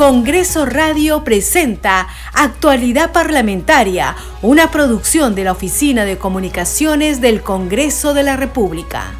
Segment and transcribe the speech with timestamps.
[0.00, 8.22] Congreso Radio presenta Actualidad Parlamentaria, una producción de la Oficina de Comunicaciones del Congreso de
[8.22, 9.12] la República.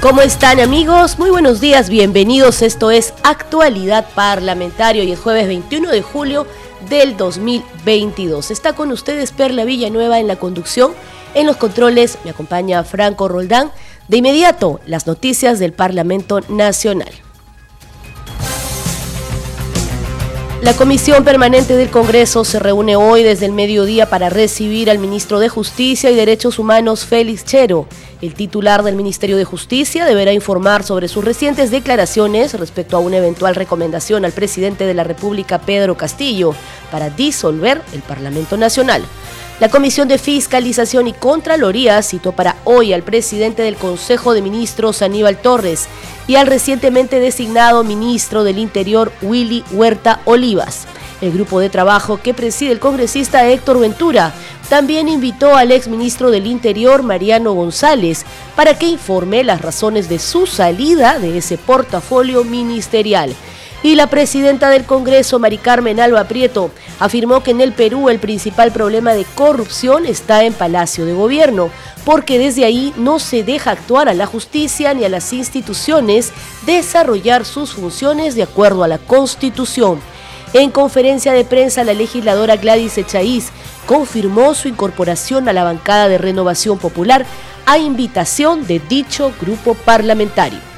[0.00, 1.18] ¿Cómo están amigos?
[1.18, 2.62] Muy buenos días, bienvenidos.
[2.62, 6.46] Esto es Actualidad Parlamentaria y es jueves 21 de julio
[6.88, 8.52] del 2022.
[8.52, 10.92] Está con ustedes Perla Villanueva en la conducción
[11.34, 13.70] en los controles me acompaña Franco Roldán.
[14.08, 17.12] De inmediato, las noticias del Parlamento Nacional.
[20.62, 25.40] La Comisión Permanente del Congreso se reúne hoy desde el mediodía para recibir al ministro
[25.40, 27.86] de Justicia y Derechos Humanos, Félix Chero.
[28.22, 33.16] El titular del Ministerio de Justicia deberá informar sobre sus recientes declaraciones respecto a una
[33.16, 36.54] eventual recomendación al presidente de la República, Pedro Castillo,
[36.90, 39.02] para disolver el Parlamento Nacional.
[39.58, 45.00] La Comisión de Fiscalización y Contraloría citó para hoy al presidente del Consejo de Ministros,
[45.00, 45.88] Aníbal Torres,
[46.26, 50.86] y al recientemente designado ministro del Interior, Willy Huerta Olivas.
[51.22, 54.32] El grupo de trabajo que preside el congresista Héctor Ventura
[54.70, 58.24] también invitó al exministro del Interior, Mariano González,
[58.56, 63.34] para que informe las razones de su salida de ese portafolio ministerial
[63.82, 68.18] y la presidenta del Congreso, Mari Carmen Alba Prieto, afirmó que en el Perú el
[68.18, 71.70] principal problema de corrupción está en Palacio de Gobierno,
[72.04, 76.32] porque desde ahí no se deja actuar a la justicia ni a las instituciones
[76.66, 80.00] desarrollar sus funciones de acuerdo a la Constitución.
[80.52, 83.50] En conferencia de prensa, la legisladora Gladys Echaíz
[83.86, 87.24] confirmó su incorporación a la bancada de Renovación Popular
[87.66, 90.69] a invitación de dicho grupo parlamentario.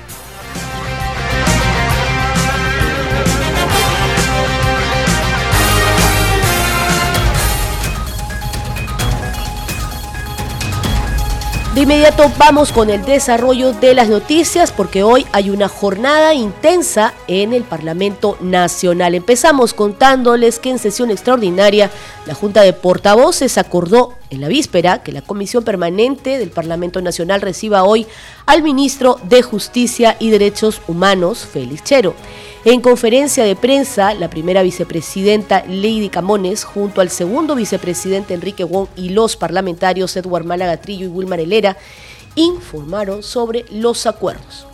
[11.74, 17.14] De inmediato vamos con el desarrollo de las noticias porque hoy hay una jornada intensa
[17.28, 19.14] en el Parlamento Nacional.
[19.14, 21.90] Empezamos contándoles que en sesión extraordinaria
[22.26, 27.40] la Junta de Portavoces acordó en la víspera que la Comisión Permanente del Parlamento Nacional
[27.40, 28.06] reciba hoy
[28.44, 32.14] al ministro de Justicia y Derechos Humanos, Félix Chero.
[32.64, 38.86] En conferencia de prensa, la primera vicepresidenta Lady Camones, junto al segundo vicepresidente Enrique Wong
[38.94, 41.76] y los parlamentarios Edward Málaga Trillo y Wilmar Helera,
[42.36, 44.68] informaron sobre los acuerdos.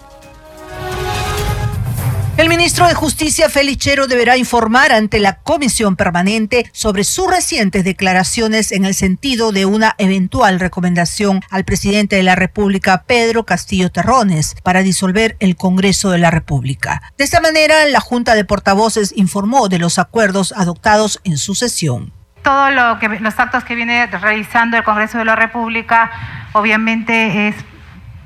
[2.48, 8.72] El ministro de Justicia, Felichero, deberá informar ante la comisión permanente sobre sus recientes declaraciones
[8.72, 14.56] en el sentido de una eventual recomendación al presidente de la República, Pedro Castillo Terrones,
[14.62, 17.02] para disolver el Congreso de la República.
[17.18, 22.14] De esta manera, la Junta de Portavoces informó de los acuerdos adoptados en su sesión.
[22.42, 26.10] Todos lo los actos que viene realizando el Congreso de la República,
[26.54, 27.56] obviamente es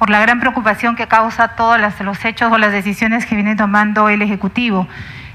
[0.03, 4.09] por la gran preocupación que causa todos los hechos o las decisiones que viene tomando
[4.09, 4.89] el Ejecutivo.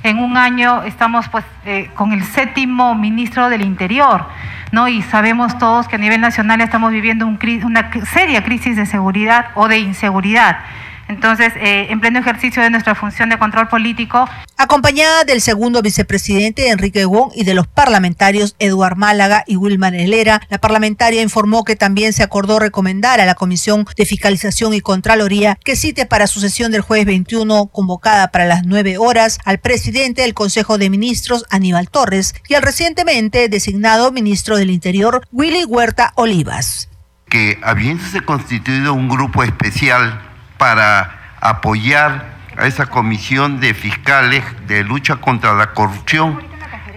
[0.03, 4.25] En un año estamos pues eh, con el séptimo ministro del Interior,
[4.73, 4.89] ¿no?
[4.89, 9.69] Y sabemos todos que a nivel nacional estamos viviendo una seria crisis de seguridad o
[9.69, 10.57] de inseguridad.
[11.07, 14.27] Entonces, eh, en pleno ejercicio de nuestra función de control político.
[14.57, 20.41] Acompañada del segundo vicepresidente Enrique Wong y de los parlamentarios Eduard Málaga y Wilmar Helera,
[20.49, 25.57] la parlamentaria informó que también se acordó recomendar a la Comisión de Fiscalización y Contraloría
[25.63, 30.23] que cite para su sesión del jueves 21, convocada para las 9 horas, al presidente
[30.23, 36.13] del Consejo de Ministros, Aníbal Torres, y al recientemente designado ministro del Interior, Willy Huerta
[36.15, 36.89] Olivas.
[37.29, 40.26] Que habiéndose constituido un grupo especial
[40.57, 46.39] para apoyar a esa comisión de fiscales de lucha contra la corrupción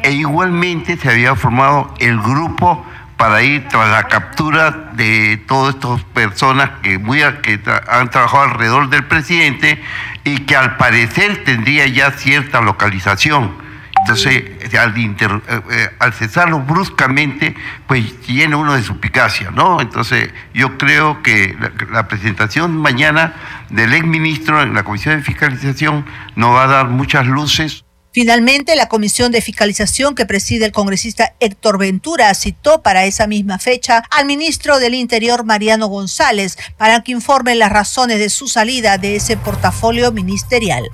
[0.02, 6.02] e igualmente se había formado el grupo para ir tras la captura de todas estas
[6.14, 9.82] personas que, muy, que han trabajado alrededor del presidente
[10.24, 13.52] y que al parecer tendría ya cierta localización.
[14.00, 17.54] Entonces, eh, eh, al, cesarlo bruscamente,
[17.86, 19.80] pues tiene uno de suspicacia, ¿no?
[19.80, 21.56] Entonces, yo creo que
[21.90, 23.34] la, presentación mañana
[23.68, 27.84] del exministro en la Comisión de Fiscalización nos va a dar muchas luces.
[28.12, 33.60] Finalmente, la comisión de fiscalización que preside el congresista Héctor Ventura citó para esa misma
[33.60, 38.98] fecha al ministro del Interior Mariano González para que informe las razones de su salida
[38.98, 40.90] de ese portafolio ministerial.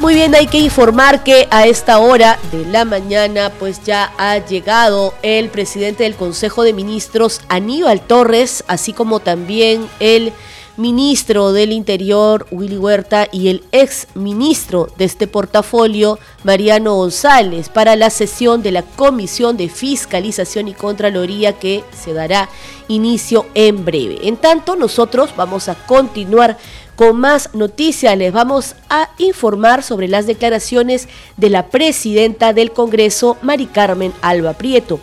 [0.00, 4.38] Muy bien, hay que informar que a esta hora de la mañana pues ya ha
[4.38, 10.32] llegado el presidente del Consejo de Ministros, Aníbal Torres, así como también el
[10.76, 17.96] ministro del Interior, Willy Huerta, y el ex ministro de este portafolio, Mariano González, para
[17.96, 22.48] la sesión de la Comisión de Fiscalización y Contraloría que se dará
[22.86, 24.28] inicio en breve.
[24.28, 26.56] En tanto, nosotros vamos a continuar
[26.98, 28.18] con más noticias.
[28.18, 34.54] Les vamos a informar sobre las declaraciones de la presidenta del Congreso, Mari Carmen Alba
[34.54, 34.98] Prieto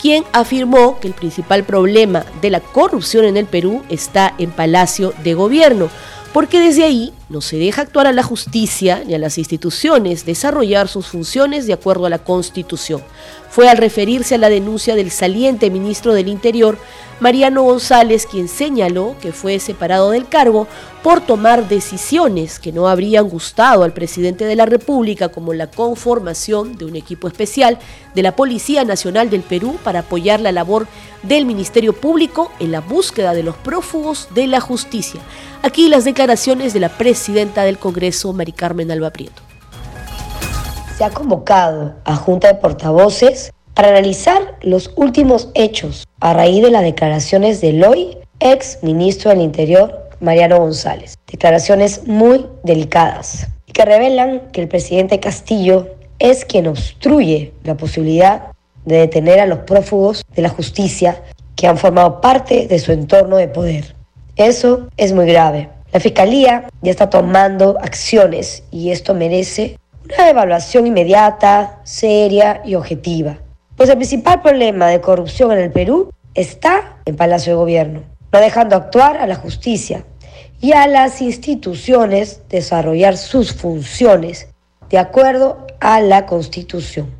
[0.00, 5.12] quien afirmó que el principal problema de la corrupción en el Perú está en Palacio
[5.24, 5.88] de Gobierno,
[6.32, 10.88] porque desde ahí no se deja actuar a la justicia ni a las instituciones desarrollar
[10.88, 13.02] sus funciones de acuerdo a la Constitución.
[13.50, 16.78] Fue al referirse a la denuncia del saliente ministro del Interior
[17.20, 20.68] Mariano González, quien señaló que fue separado del cargo
[21.02, 26.76] por tomar decisiones que no habrían gustado al presidente de la República, como la conformación
[26.76, 27.78] de un equipo especial
[28.14, 30.86] de la Policía Nacional del Perú para apoyar la labor
[31.22, 35.20] del Ministerio Público en la búsqueda de los prófugos de la justicia.
[35.62, 36.88] Aquí las declaraciones de la
[37.18, 39.42] presidenta del Congreso, Mari Carmen Alba Prieto.
[40.96, 46.70] Se ha convocado a Junta de Portavoces para analizar los últimos hechos a raíz de
[46.70, 51.18] las declaraciones del hoy ex ministro del Interior, Mariano González.
[51.26, 55.88] Declaraciones muy delicadas que revelan que el presidente Castillo
[56.20, 58.52] es quien obstruye la posibilidad
[58.84, 61.20] de detener a los prófugos de la justicia
[61.56, 63.96] que han formado parte de su entorno de poder.
[64.36, 65.77] Eso es muy grave.
[65.92, 73.38] La Fiscalía ya está tomando acciones y esto merece una evaluación inmediata, seria y objetiva.
[73.76, 78.02] Pues el principal problema de corrupción en el Perú está en Palacio de Gobierno,
[78.32, 80.04] no dejando actuar a la justicia
[80.60, 84.48] y a las instituciones desarrollar sus funciones
[84.90, 87.17] de acuerdo a la Constitución.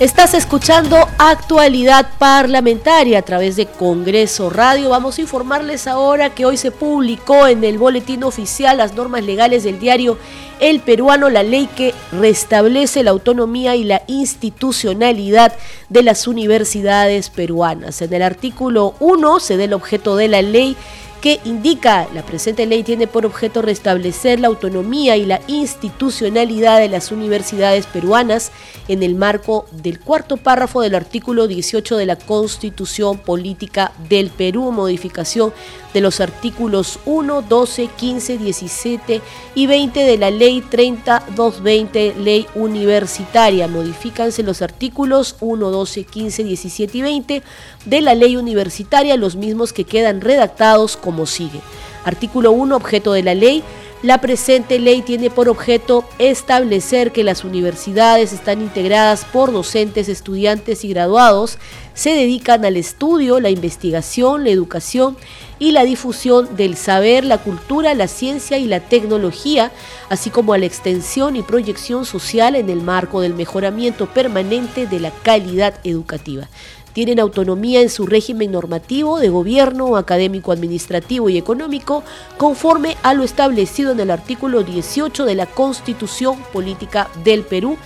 [0.00, 4.90] Estás escuchando actualidad parlamentaria a través de Congreso Radio.
[4.90, 9.64] Vamos a informarles ahora que hoy se publicó en el boletín oficial las normas legales
[9.64, 10.16] del diario
[10.60, 15.52] El Peruano, la ley que restablece la autonomía y la institucionalidad
[15.88, 18.00] de las universidades peruanas.
[18.00, 20.76] En el artículo 1 se da el objeto de la ley
[21.20, 26.88] que indica la presente ley tiene por objeto restablecer la autonomía y la institucionalidad de
[26.88, 28.52] las universidades peruanas
[28.86, 34.70] en el marco del cuarto párrafo del artículo 18 de la Constitución Política del Perú,
[34.70, 35.52] modificación
[35.94, 39.22] de los artículos 1, 12, 15, 17
[39.54, 43.66] y 20 de la Ley 30220, Ley Universitaria.
[43.68, 47.42] Modifícanse los artículos 1, 12, 15, 17 y 20
[47.86, 51.62] de la Ley Universitaria, los mismos que quedan redactados como sigue.
[52.04, 53.64] Artículo 1, objeto de la ley.
[54.02, 60.84] La presente ley tiene por objeto establecer que las universidades están integradas por docentes, estudiantes
[60.84, 61.56] y graduados,
[61.94, 65.16] se dedican al estudio, la investigación, la educación
[65.58, 69.72] y la difusión del saber, la cultura, la ciencia y la tecnología,
[70.10, 75.00] así como a la extensión y proyección social en el marco del mejoramiento permanente de
[75.00, 76.48] la calidad educativa
[76.98, 82.02] tienen autonomía en su régimen normativo de gobierno, académico, administrativo y económico,
[82.36, 87.78] conforme a lo establecido en el artículo 18 de la Constitución Política del Perú.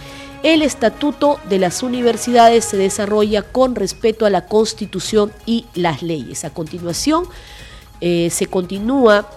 [0.42, 6.46] El estatuto de las universidades se desarrolla con respeto a la Constitución y las leyes.
[6.46, 7.24] A continuación,
[8.00, 9.28] eh, se continúa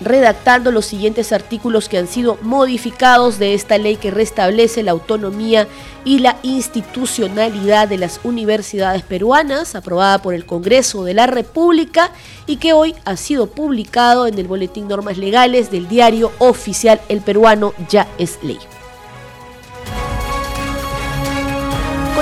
[0.00, 5.66] redactando los siguientes artículos que han sido modificados de esta ley que restablece la autonomía
[6.04, 12.12] y la institucionalidad de las universidades peruanas, aprobada por el Congreso de la República
[12.46, 17.20] y que hoy ha sido publicado en el Boletín Normas Legales del diario oficial El
[17.20, 18.58] Peruano ya es ley.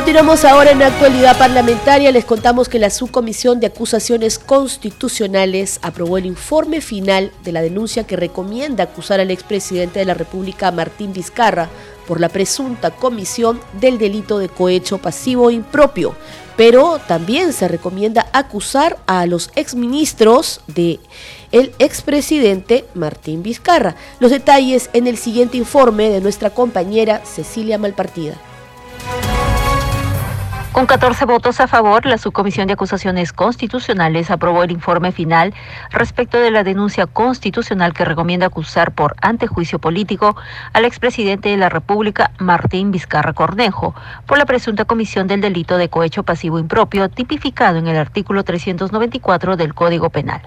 [0.07, 2.13] Continuamos ahora en la actualidad parlamentaria.
[2.13, 8.05] Les contamos que la Subcomisión de Acusaciones Constitucionales aprobó el informe final de la denuncia
[8.05, 11.69] que recomienda acusar al expresidente de la República, Martín Vizcarra,
[12.07, 16.15] por la presunta comisión del delito de cohecho pasivo impropio.
[16.57, 21.01] Pero también se recomienda acusar a los exministros de
[21.51, 23.97] el expresidente Martín Vizcarra.
[24.21, 28.37] Los detalles en el siguiente informe de nuestra compañera Cecilia Malpartida.
[30.77, 35.55] Con 14 votos a favor, la Subcomisión de Acusaciones Constitucionales aprobó el informe final
[35.91, 40.37] respecto de la denuncia constitucional que recomienda acusar por antejuicio político
[40.75, 43.95] al expresidente de la República, Martín Vizcarra Cornejo,
[44.27, 49.57] por la presunta comisión del delito de cohecho pasivo impropio tipificado en el artículo 394
[49.57, 50.43] del Código Penal.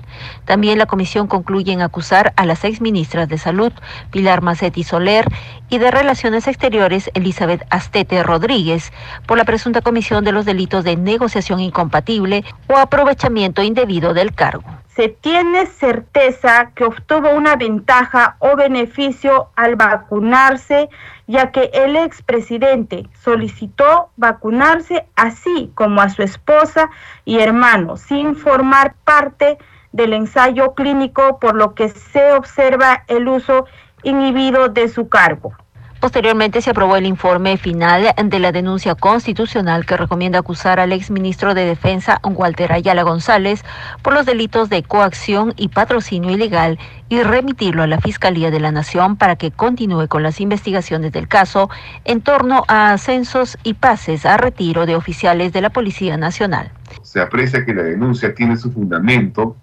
[0.46, 3.74] También la comisión concluye en acusar a las seis ministras de Salud,
[4.12, 5.26] Pilar Macetti Soler,
[5.72, 8.92] y de Relaciones Exteriores, Elizabeth Astete Rodríguez,
[9.26, 14.64] por la presunta comisión de los delitos de negociación incompatible o aprovechamiento indebido del cargo.
[14.96, 20.90] Se tiene certeza que obtuvo una ventaja o beneficio al vacunarse,
[21.28, 26.90] ya que el expresidente solicitó vacunarse así como a su esposa
[27.24, 29.58] y hermano, sin formar parte
[29.92, 33.66] del ensayo clínico, por lo que se observa el uso
[34.04, 35.54] inhibido de su cargo.
[36.00, 41.54] Posteriormente se aprobó el informe final de la denuncia constitucional que recomienda acusar al exministro
[41.54, 43.66] de Defensa, Walter Ayala González,
[44.02, 46.80] por los delitos de coacción y patrocinio ilegal
[47.10, 51.28] y remitirlo a la Fiscalía de la Nación para que continúe con las investigaciones del
[51.28, 51.70] caso
[52.06, 56.72] en torno a ascensos y pases a retiro de oficiales de la Policía Nacional.
[57.02, 59.58] Se aprecia que la denuncia tiene su fundamento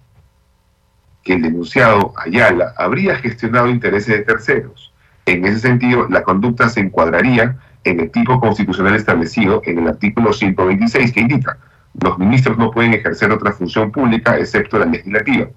[1.23, 4.86] que el denunciado Ayala habría gestionado intereses de terceros
[5.27, 10.33] en ese sentido, la conducta se encuadraría en el tipo constitucional establecido en el artículo
[10.33, 11.57] 126 que indica
[12.01, 15.47] los ministros no pueden ejercer otra función pública excepto la legislativa.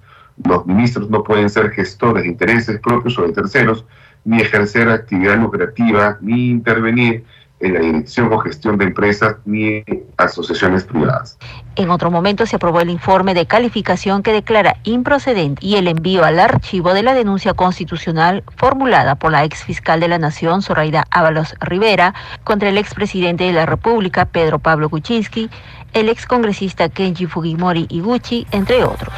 [0.43, 3.85] Los ministros no pueden ser gestores de intereses propios o de terceros,
[4.25, 7.25] ni ejercer actividad lucrativa, ni intervenir
[7.61, 9.85] en la dirección o gestión de empresas ni
[10.17, 11.39] asociaciones privadas.
[11.77, 16.25] En otro momento se aprobó el informe de calificación que declara improcedente y el envío
[16.25, 21.05] al archivo de la denuncia constitucional formulada por la ex fiscal de la Nación, Zoraida
[21.11, 22.15] Ábalos Rivera,
[22.45, 25.51] contra el expresidente de la República, Pedro Pablo Kuczynski,
[25.93, 29.13] el ex congresista Kenji Fujimori Iguchi, entre otros.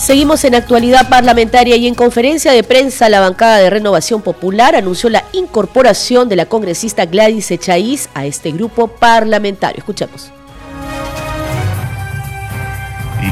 [0.00, 5.10] Seguimos en actualidad parlamentaria y en conferencia de prensa la bancada de Renovación Popular anunció
[5.10, 9.76] la incorporación de la congresista Gladys Echaíz a este grupo parlamentario.
[9.76, 10.32] Escuchemos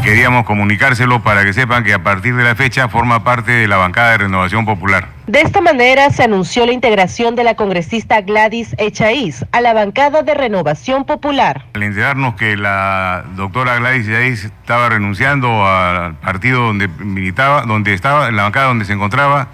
[0.09, 3.77] queríamos comunicárselo para que sepan que a partir de la fecha forma parte de la
[3.77, 5.09] bancada de Renovación Popular.
[5.27, 10.23] De esta manera se anunció la integración de la congresista Gladys Echaíz a la bancada
[10.23, 11.67] de Renovación Popular.
[11.75, 18.29] Al enterarnos que la doctora Gladys Echaíz estaba renunciando al partido donde militaba, donde estaba,
[18.29, 19.49] en la bancada donde se encontraba,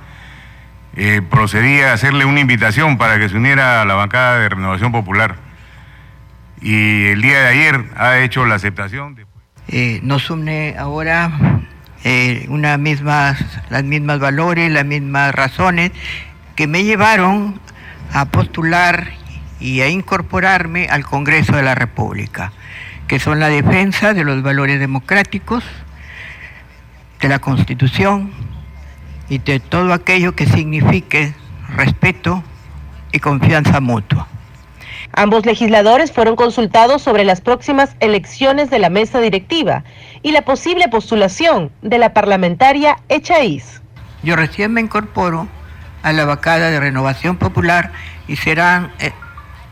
[0.94, 4.92] eh, procedí a hacerle una invitación para que se uniera a la bancada de Renovación
[4.92, 5.34] Popular.
[6.60, 9.16] Y el día de ayer ha hecho la aceptación.
[9.16, 9.33] De...
[9.68, 11.62] Eh, nos une ahora
[12.04, 15.90] eh, una mismas, las mismas valores, las mismas razones
[16.54, 17.58] que me llevaron
[18.12, 19.12] a postular
[19.58, 22.52] y a incorporarme al Congreso de la República,
[23.08, 25.64] que son la defensa de los valores democráticos,
[27.20, 28.30] de la Constitución
[29.30, 31.32] y de todo aquello que signifique
[31.74, 32.44] respeto
[33.12, 34.28] y confianza mutua.
[35.16, 39.84] Ambos legisladores fueron consultados sobre las próximas elecciones de la mesa directiva
[40.22, 43.80] y la posible postulación de la parlamentaria Echaíz.
[44.24, 45.46] Yo recién me incorporo
[46.02, 47.92] a la bancada de Renovación Popular
[48.26, 49.12] y será eh,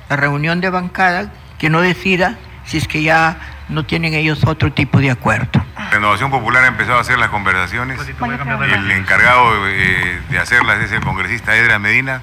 [0.09, 4.73] la reunión de bancada que no decida si es que ya no tienen ellos otro
[4.73, 5.65] tipo de acuerdo.
[5.91, 7.99] Renovación Popular ha empezado a hacer las conversaciones.
[8.01, 12.23] El encargado eh, de hacerlas es el congresista Edra Medina.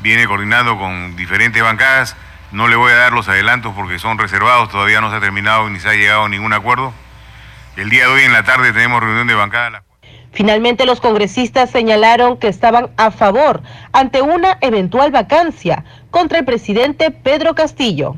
[0.00, 2.16] Viene coordinando con diferentes bancadas
[2.54, 5.68] no le voy a dar los adelantos porque son reservados, todavía no se ha terminado
[5.68, 6.92] ni se ha llegado a ningún acuerdo.
[7.76, 9.82] El día de hoy en la tarde tenemos reunión de bancada.
[10.30, 17.10] Finalmente los congresistas señalaron que estaban a favor ante una eventual vacancia contra el presidente
[17.10, 18.14] Pedro Castillo.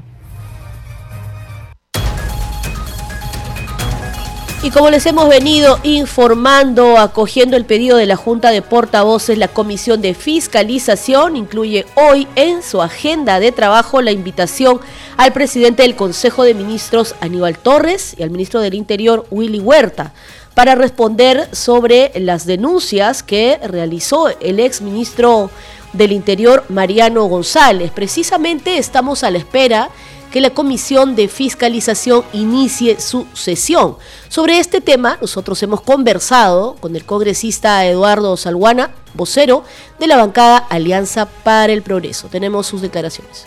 [4.67, 9.47] Y como les hemos venido informando, acogiendo el pedido de la Junta de Portavoces, la
[9.47, 14.81] Comisión de Fiscalización incluye hoy en su agenda de trabajo la invitación
[15.19, 20.13] al presidente del Consejo de Ministros, Aníbal Torres, y al ministro del Interior, Willy Huerta,
[20.55, 25.49] para responder sobre las denuncias que realizó el ex ministro
[25.93, 27.93] del Interior, Mariano González.
[27.93, 29.91] Precisamente estamos a la espera
[30.31, 33.97] que la Comisión de Fiscalización inicie su sesión.
[34.29, 39.65] Sobre este tema, nosotros hemos conversado con el congresista Eduardo Salguana, vocero
[39.99, 42.29] de la bancada Alianza para el Progreso.
[42.29, 43.47] Tenemos sus declaraciones.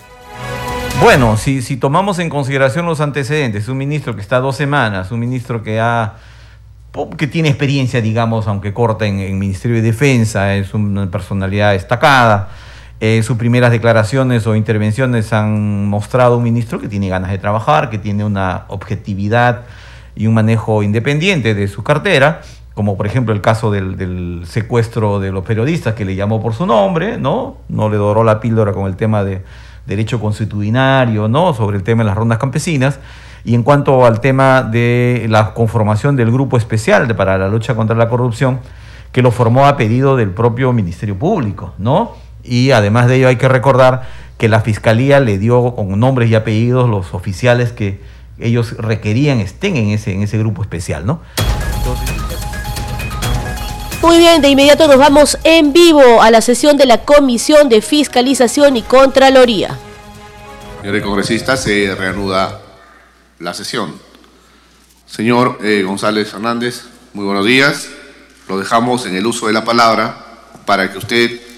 [1.02, 5.20] Bueno, si, si tomamos en consideración los antecedentes, un ministro que está dos semanas, un
[5.20, 6.16] ministro que ha
[7.18, 12.50] que tiene experiencia, digamos, aunque corta en el Ministerio de Defensa, es una personalidad destacada,
[13.02, 17.90] eh, sus primeras declaraciones o intervenciones han mostrado un ministro que tiene ganas de trabajar,
[17.90, 19.62] que tiene una objetividad
[20.16, 22.42] y un manejo independiente de su cartera,
[22.74, 26.66] como por ejemplo el caso del, secuestro de los periodistas que le llamó por su
[26.66, 27.58] nombre, ¿no?
[27.70, 29.44] No le doró la píldora con el tema de
[29.86, 31.54] derecho constitucionario, ¿no?
[31.54, 33.00] Sobre el tema de las rondas campesinas.
[33.46, 37.96] Y en cuanto al tema de la conformación del grupo especial para la lucha contra
[37.96, 38.60] la corrupción,
[39.14, 42.29] que lo formó a pedido del propio Ministerio Público, ¿no?
[42.50, 46.36] Y además de ello hay que recordar que la fiscalía le dio con nombres y
[46.36, 48.02] apellidos los oficiales que
[48.40, 51.22] ellos requerían estén en ese, en ese grupo especial, ¿no?
[54.02, 57.84] Muy bien, de inmediato nos vamos en vivo a la sesión de la Comisión de
[57.84, 59.78] Fiscalización y Contraloría.
[60.82, 62.62] Señores congresistas, se reanuda
[63.38, 63.94] la sesión.
[65.06, 67.90] Señor eh, González Hernández, muy buenos días.
[68.48, 70.26] Lo dejamos en el uso de la palabra
[70.66, 71.49] para que usted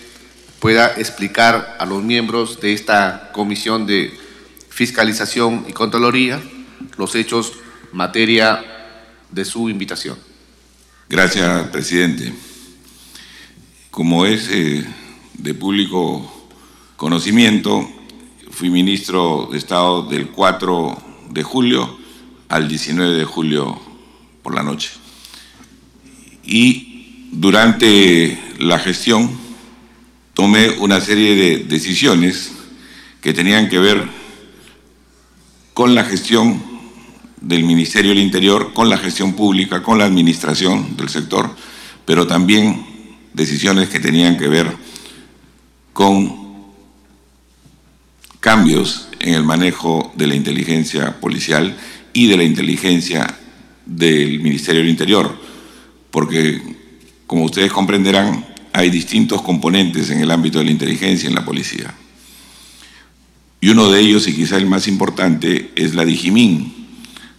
[0.62, 4.16] pueda explicar a los miembros de esta Comisión de
[4.70, 6.40] Fiscalización y Contraloría
[6.98, 7.54] los hechos
[7.92, 8.64] materia
[9.32, 10.20] de su invitación.
[11.10, 12.32] Gracias, presidente.
[13.90, 14.86] Como es eh,
[15.34, 16.32] de público
[16.96, 17.90] conocimiento,
[18.52, 21.98] fui ministro de Estado del 4 de julio
[22.50, 23.82] al 19 de julio
[24.44, 24.92] por la noche.
[26.44, 29.41] Y durante la gestión
[30.42, 32.52] tomé una serie de decisiones
[33.22, 34.04] que tenían que ver
[35.76, 36.60] con la gestión
[37.40, 41.56] del Ministerio del Interior con la gestión pública, con la administración del sector,
[42.08, 42.84] pero también
[43.36, 44.76] decisiones que tenían que ver
[45.94, 46.34] con
[48.40, 51.78] cambios en el manejo de la inteligencia policial
[52.14, 53.28] y de la inteligencia
[53.86, 55.40] del Ministerio del Interior,
[56.10, 56.60] porque
[57.28, 61.94] como ustedes comprenderán, hay distintos componentes en el ámbito de la inteligencia en la policía.
[63.60, 66.74] Y uno de ellos, y quizá el más importante, es la DIGIMIN,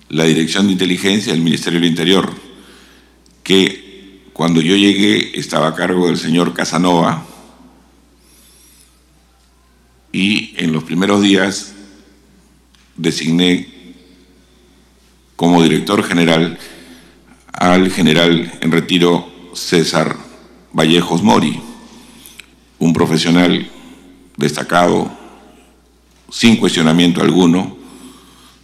[0.09, 2.33] la Dirección de Inteligencia del Ministerio del Interior,
[3.43, 7.27] que cuando yo llegué estaba a cargo del señor Casanova
[10.13, 11.73] y en los primeros días
[12.97, 13.69] designé
[15.37, 16.59] como director general
[17.53, 20.32] al general en retiro César
[20.73, 21.61] Vallejos Mori,
[22.79, 23.71] un profesional
[24.37, 25.11] destacado,
[26.31, 27.77] sin cuestionamiento alguno,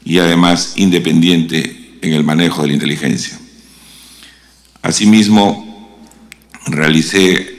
[0.05, 3.39] y además independiente en el manejo de la inteligencia.
[4.83, 5.99] Asimismo,
[6.67, 7.57] realicé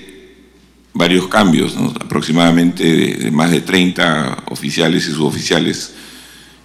[0.94, 5.94] varios cambios, aproximadamente de, más de 30 oficiales y suboficiales,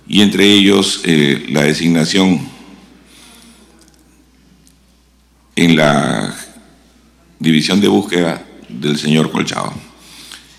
[0.08, 2.40] y entre ellos eh, la designación
[5.56, 6.34] en la
[7.38, 9.72] división de búsqueda del señor Colchado.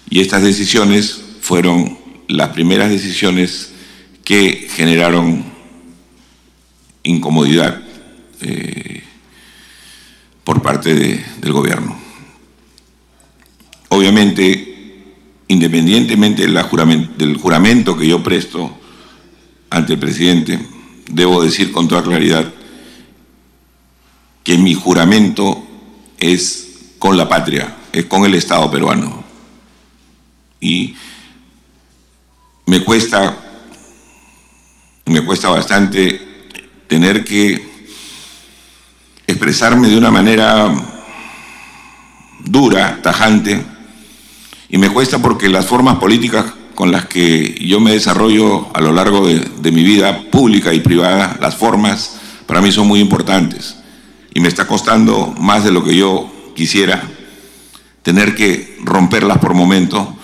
[0.09, 3.71] Y estas decisiones fueron las primeras decisiones
[4.23, 5.43] que generaron
[7.03, 7.81] incomodidad
[8.41, 9.03] eh,
[10.43, 11.95] por parte del gobierno.
[13.89, 15.03] Obviamente,
[15.47, 18.75] independientemente del juramento que yo presto
[19.69, 20.59] ante el presidente,
[21.09, 22.51] debo decir con toda claridad
[24.43, 25.65] que mi juramento
[26.19, 26.64] es
[27.05, 29.23] con la patria, es con el Estado peruano.
[30.59, 30.95] Y
[32.65, 33.37] me cuesta
[35.05, 36.49] me cuesta bastante
[36.87, 37.91] tener que
[39.27, 40.73] expresarme de una manera
[42.43, 43.61] dura, tajante,
[44.69, 48.91] y me cuesta porque las formas políticas con las que yo me desarrollo a lo
[48.91, 53.75] largo de, de, mi vida pública y privada, las formas para mí son muy importantes.
[54.33, 57.03] Y me está costando más de lo que yo quisiera
[58.01, 60.15] tener que romperlas por momento,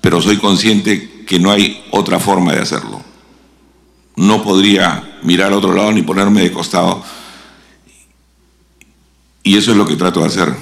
[0.00, 3.12] pero soy consciente que no hay otra forma de hacerlo
[4.16, 7.02] no podría mirar a otro lado ni ponerme de costado.
[9.42, 10.54] Y eso es lo que trato de hacer.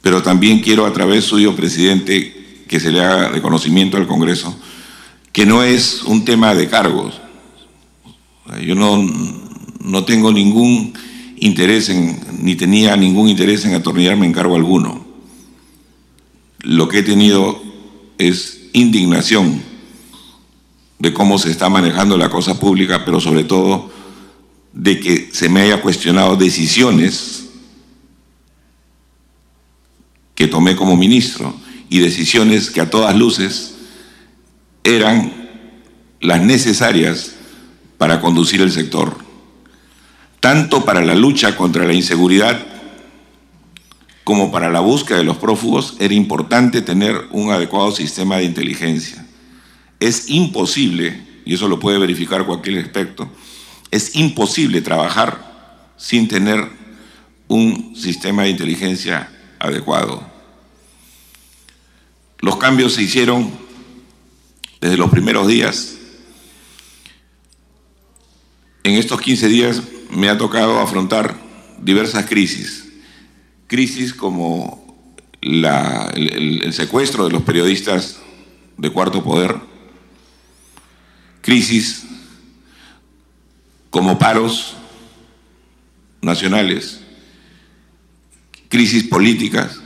[0.00, 4.56] Pero también quiero a través suyo, presidente, que se le haga reconocimiento al Congreso,
[5.32, 7.20] que no es un tema de cargos.
[8.62, 9.04] Yo no,
[9.80, 10.94] no tengo ningún
[11.38, 15.04] interés en, ni tenía ningún interés en atornillarme en cargo alguno.
[16.60, 17.62] Lo que he tenido
[18.18, 19.62] es indignación
[20.98, 23.90] de cómo se está manejando la cosa pública, pero sobre todo
[24.72, 27.46] de que se me haya cuestionado decisiones
[30.34, 31.54] que tomé como ministro
[31.88, 33.74] y decisiones que a todas luces
[34.84, 35.32] eran
[36.20, 37.32] las necesarias
[37.98, 39.16] para conducir el sector,
[40.46, 42.64] tanto para la lucha contra la inseguridad
[44.22, 49.26] como para la búsqueda de los prófugos, era importante tener un adecuado sistema de inteligencia
[49.98, 53.28] es imposible, y eso lo puede verificar cualquier experto,
[53.90, 56.64] es imposible trabajar sin tener
[57.48, 59.28] un sistema de inteligencia
[59.58, 60.24] adecuado.
[62.38, 63.50] Los cambios se hicieron
[64.80, 65.96] desde los primeros días.
[68.84, 69.82] En estos 15 días
[70.16, 71.36] me ha tocado afrontar
[71.82, 72.88] diversas crisis.
[73.66, 74.96] Crisis como
[75.42, 78.16] el, secuestro de los periodistas
[78.78, 79.56] de cuarto poder,
[81.42, 82.04] crisis
[83.90, 84.74] como paros
[86.22, 87.02] nacionales,
[88.68, 89.80] crisis políticas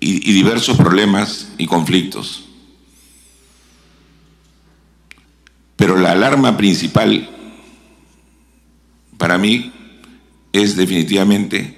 [0.00, 2.46] y, y diversos problemas y conflictos.
[5.76, 7.34] Pero la alarma principal
[9.18, 9.72] para mí
[10.52, 11.76] es definitivamente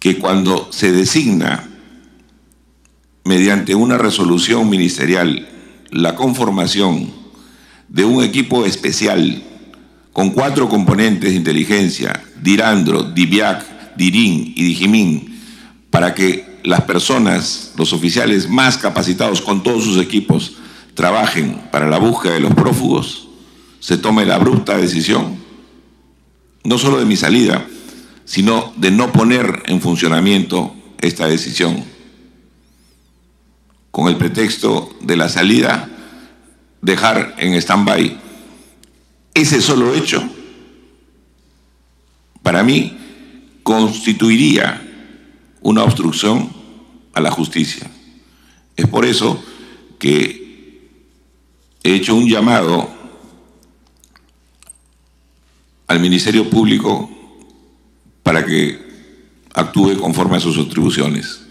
[0.00, 1.68] que cuando se designa
[3.24, 5.48] mediante una resolución ministerial
[5.90, 7.10] la conformación
[7.88, 9.42] de un equipo especial
[10.12, 15.40] con cuatro componentes de inteligencia, Dirandro, Diviac, Dirin y Dijimín,
[15.90, 20.56] para que las personas, los oficiales más capacitados con todos sus equipos,
[20.94, 23.28] trabajen para la búsqueda de los prófugos,
[23.84, 25.36] se tome la abrupta decisión,
[26.64, 27.66] no solo de mi salida,
[28.24, 31.84] sino de no poner en funcionamiento esta decisión.
[33.90, 35.90] Con el pretexto de la salida,
[36.80, 38.18] dejar en stand-by
[39.34, 40.26] ese solo hecho,
[42.42, 42.96] para mí,
[43.62, 44.80] constituiría
[45.60, 46.50] una obstrucción
[47.12, 47.90] a la justicia.
[48.78, 49.44] Es por eso
[49.98, 50.80] que
[51.82, 52.93] he hecho un llamado
[55.94, 57.08] al Ministerio Público
[58.22, 58.78] para que
[59.54, 61.42] actúe conforme a sus atribuciones.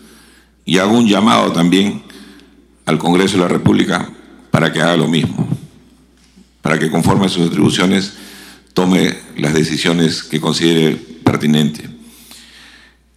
[0.66, 2.04] Y hago un llamado también
[2.86, 4.10] al Congreso de la República
[4.52, 5.48] para que haga lo mismo,
[6.62, 8.14] para que conforme a sus atribuciones
[8.74, 11.90] tome las decisiones que considere pertinente.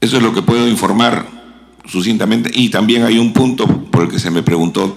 [0.01, 1.27] Eso es lo que puedo informar
[1.87, 2.51] sucintamente.
[2.55, 4.97] Y también hay un punto por el que se me preguntó,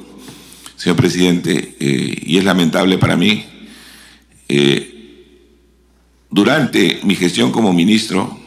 [0.76, 3.46] señor presidente, eh, y es lamentable para mí.
[4.48, 4.99] Eh,
[6.30, 8.38] durante mi gestión como ministro,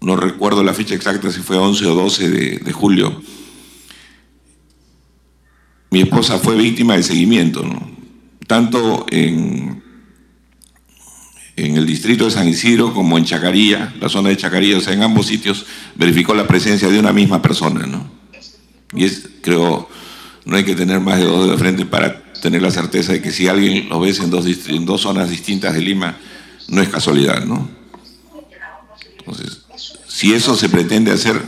[0.00, 3.22] no recuerdo la fecha exacta si fue 11 o 12 de, julio,
[5.90, 7.64] mi esposa fue víctima de seguimiento,
[8.46, 9.82] tanto en,
[11.56, 15.02] el distrito de San Isidro como en Chacaría, la zona de Chacaría, o sea, en
[15.02, 15.64] ambos sitios
[15.94, 17.86] verificó la presencia de una misma persona.
[17.86, 18.10] ¿no?
[18.94, 19.88] Y es, creo,
[20.44, 23.30] no hay que tener más de dos de frente para tener la certeza de que
[23.30, 26.18] si alguien lo ves en dos, en dos zonas distintas de Lima,
[26.68, 27.68] no es casualidad, ¿no?
[29.18, 29.62] Entonces,
[30.08, 31.42] si eso se pretende hacer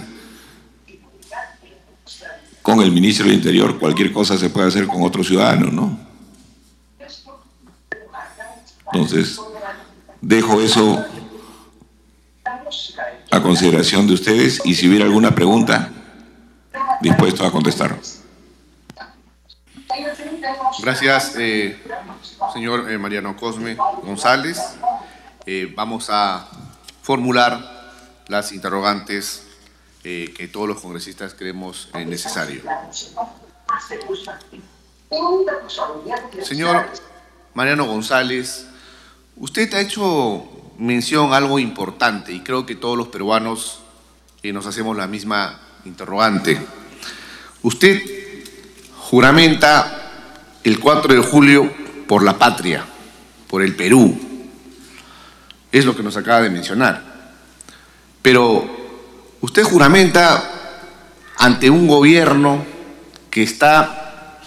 [2.62, 5.98] con el ministro del Interior, cualquier cosa se puede hacer con otro ciudadano, ¿no?
[8.92, 9.38] Entonces,
[10.20, 11.04] dejo eso
[13.30, 15.90] a consideración de ustedes y si hubiera alguna pregunta,
[17.00, 17.98] dispuesto a contestar.
[20.80, 21.76] Gracias, eh,
[22.52, 24.58] señor eh, Mariano Cosme González.
[25.44, 26.48] Eh, vamos a
[27.02, 27.92] formular
[28.28, 29.44] las interrogantes
[30.02, 32.62] que todos los congresistas creemos necesario.
[36.42, 36.86] Señor
[37.52, 38.66] Mariano González,
[39.36, 43.80] usted ha hecho mención algo importante y creo que todos los peruanos
[44.42, 46.58] nos hacemos la misma interrogante.
[47.62, 48.00] Usted
[48.96, 50.07] juramenta
[50.64, 51.72] el 4 de julio
[52.06, 52.84] por la patria,
[53.48, 54.18] por el Perú.
[55.70, 57.02] Es lo que nos acaba de mencionar.
[58.22, 58.64] Pero
[59.40, 60.50] usted juramenta
[61.36, 62.64] ante un gobierno
[63.30, 64.40] que está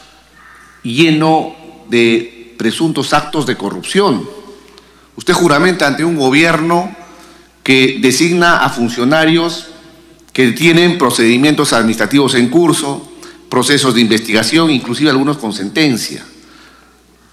[0.83, 1.55] lleno
[1.89, 4.27] de presuntos actos de corrupción.
[5.15, 6.95] Usted juramenta ante un gobierno
[7.63, 9.67] que designa a funcionarios
[10.33, 13.10] que tienen procedimientos administrativos en curso,
[13.51, 16.25] procesos de investigación, inclusive algunos con sentencia.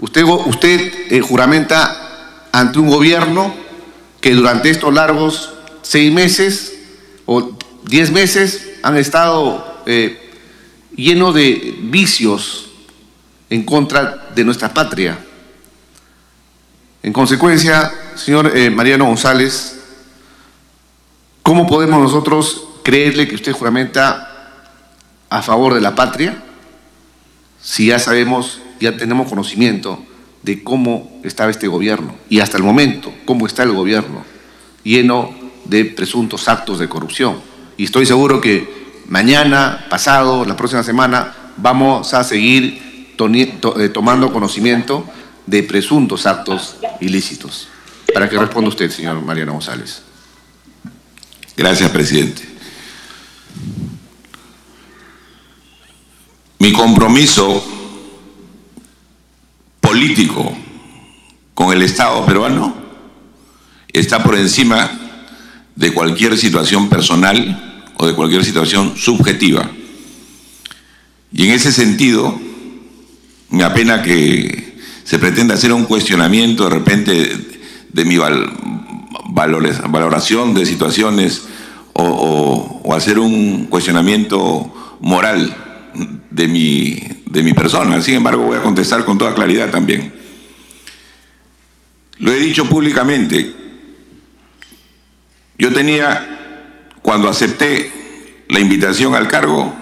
[0.01, 3.55] Usted, usted eh, juramenta ante un gobierno
[4.21, 6.75] que durante estos largos seis meses
[7.25, 10.33] o diez meses han estado eh,
[10.97, 12.71] llenos de vicios
[13.49, 15.25] en contra de nuestra patria.
[17.01, 19.79] En consecuencia, señor eh, Mariano González,
[21.45, 24.38] ¿cómo podemos nosotros creerle que usted juramenta
[25.31, 26.43] a favor de la patria
[27.61, 30.03] si ya sabemos, ya tenemos conocimiento
[30.43, 34.25] de cómo estaba este gobierno y hasta el momento cómo está el gobierno
[34.85, 37.41] lleno de presuntos actos de corrupción.
[37.77, 45.05] Y estoy seguro que mañana, pasado, la próxima semana, vamos a seguir eh, tomando conocimiento
[45.47, 47.69] de presuntos actos ilícitos.
[48.15, 50.03] Para que responda usted, señor Mariano González.
[51.57, 52.58] Gracias, presidente.
[56.61, 57.65] Mi compromiso
[59.81, 60.57] político
[61.55, 62.75] con el Estado peruano
[63.93, 64.91] está por encima
[65.77, 69.71] de cualquier situación personal o de cualquier situación subjetiva.
[71.33, 72.37] Y en ese sentido,
[73.51, 77.37] me apena que se pretenda hacer un cuestionamiento de repente
[77.93, 78.17] de mi
[79.29, 81.43] valoración de situaciones
[81.93, 85.68] o, hacer un cuestionamiento moral
[86.31, 88.01] de mi, de mi persona.
[88.03, 90.13] Sin embargo, voy a contestar con toda claridad también.
[92.19, 93.55] Lo he dicho públicamente.
[95.57, 99.75] Yo tenía, cuando acepté la invitación al cargo,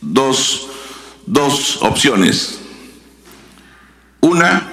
[0.00, 0.68] dos,
[1.26, 2.60] dos opciones.
[4.20, 4.68] Una,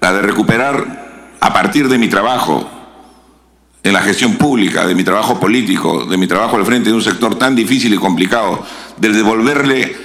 [0.00, 2.77] la de recuperar a partir de mi trabajo
[3.82, 7.02] en la gestión pública, de mi trabajo político, de mi trabajo al frente de un
[7.02, 8.64] sector tan difícil y complicado,
[8.96, 9.96] de devolverle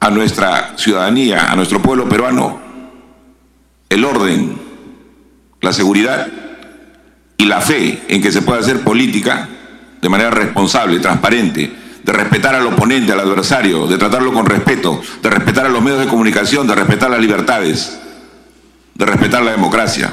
[0.00, 2.60] a nuestra ciudadanía, a nuestro pueblo peruano,
[3.88, 4.60] el orden,
[5.60, 6.26] la seguridad
[7.38, 9.48] y la fe en que se puede hacer política
[10.02, 15.30] de manera responsable, transparente, de respetar al oponente, al adversario, de tratarlo con respeto, de
[15.30, 17.98] respetar a los medios de comunicación, de respetar las libertades,
[18.94, 20.12] de respetar la democracia.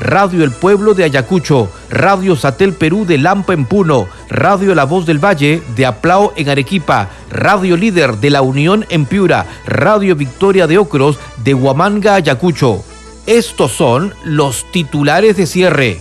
[0.00, 5.04] Radio El Pueblo de Ayacucho, Radio Satel Perú de Lampa en Puno, Radio La Voz
[5.04, 10.66] del Valle de Aplao en Arequipa, Radio Líder de La Unión en Piura, Radio Victoria
[10.66, 12.82] de Ocros de Huamanga, Ayacucho.
[13.26, 16.00] Estos son los titulares de cierre.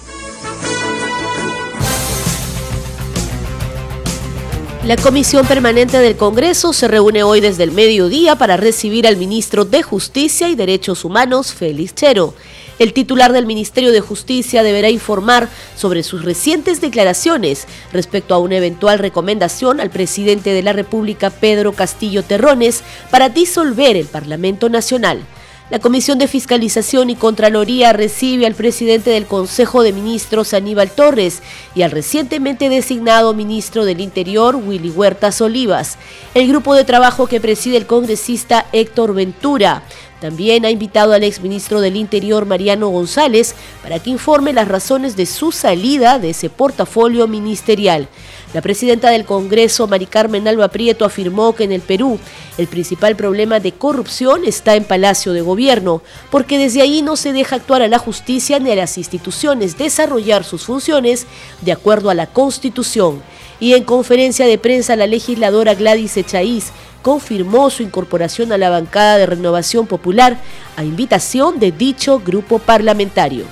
[4.85, 9.65] La Comisión Permanente del Congreso se reúne hoy desde el mediodía para recibir al ministro
[9.65, 12.33] de Justicia y Derechos Humanos, Félix Chero.
[12.79, 18.55] El titular del Ministerio de Justicia deberá informar sobre sus recientes declaraciones respecto a una
[18.55, 25.25] eventual recomendación al presidente de la República, Pedro Castillo Terrones, para disolver el Parlamento Nacional.
[25.69, 31.43] La Comisión de Fiscalización y Contraloría recibe al presidente del Consejo de Ministros, Aníbal Torres,
[31.75, 35.99] y al recientemente designado ministro del Interior, Willy Huertas Olivas.
[36.33, 39.83] El grupo de trabajo que preside el congresista Héctor Ventura
[40.19, 45.25] también ha invitado al exministro del Interior, Mariano González, para que informe las razones de
[45.25, 48.07] su salida de ese portafolio ministerial.
[48.53, 52.19] La presidenta del Congreso, Mari Carmen Alba Prieto, afirmó que en el Perú
[52.57, 56.01] el principal problema de corrupción está en Palacio de Gobierno,
[56.31, 60.43] porque desde ahí no se deja actuar a la justicia ni a las instituciones desarrollar
[60.43, 61.27] sus funciones
[61.61, 63.21] de acuerdo a la Constitución.
[63.59, 69.17] Y en conferencia de prensa, la legisladora Gladys Echaíz confirmó su incorporación a la bancada
[69.17, 70.37] de Renovación Popular
[70.75, 73.45] a invitación de dicho grupo parlamentario.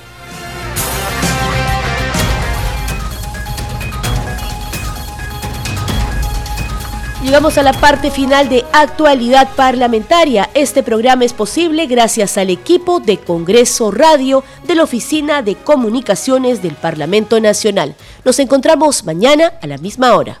[7.28, 10.48] Llegamos a la parte final de actualidad parlamentaria.
[10.54, 16.62] Este programa es posible gracias al equipo de Congreso Radio de la Oficina de Comunicaciones
[16.62, 17.96] del Parlamento Nacional.
[18.24, 20.40] Nos encontramos mañana a la misma hora.